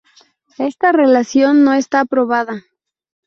Esta 0.69 0.89
relación 1.01 1.53
no 1.63 1.73
está 1.75 2.05
probada. 2.05 2.55